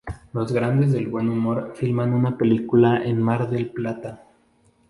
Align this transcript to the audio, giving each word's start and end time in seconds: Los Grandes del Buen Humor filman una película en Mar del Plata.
Los 0.33 0.51
Grandes 0.51 0.91
del 0.93 1.05
Buen 1.05 1.29
Humor 1.29 1.73
filman 1.75 2.11
una 2.13 2.35
película 2.35 3.03
en 3.03 3.21
Mar 3.21 3.51
del 3.51 3.69
Plata. 3.69 4.23